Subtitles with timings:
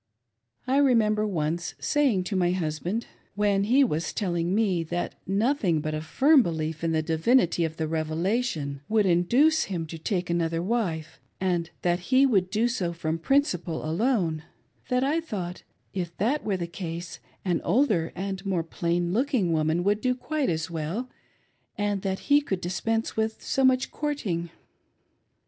[0.65, 3.05] I remember once saying to my husband,
[3.35, 7.77] when he was telling me that nothing but a firm belief' in the divinity of
[7.77, 12.93] the Revelation would induce him to take another wife and that he would do so
[12.93, 14.41] from principle alone,
[14.89, 15.61] that I thought,
[15.93, 20.49] if that were the case, an older and more plain looking woman would do quite
[20.49, 21.11] as well,
[21.77, 24.49] and that he could dis^ pense with so much courting.